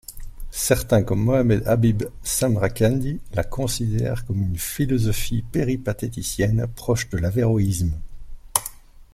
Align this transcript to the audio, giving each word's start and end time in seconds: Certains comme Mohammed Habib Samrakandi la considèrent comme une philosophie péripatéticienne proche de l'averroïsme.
Certains 0.49 1.03
comme 1.03 1.23
Mohammed 1.23 1.61
Habib 1.67 2.01
Samrakandi 2.23 3.21
la 3.35 3.43
considèrent 3.43 4.25
comme 4.25 4.41
une 4.41 4.57
philosophie 4.57 5.43
péripatéticienne 5.51 6.65
proche 6.75 7.07
de 7.09 7.19
l'averroïsme. 7.19 7.95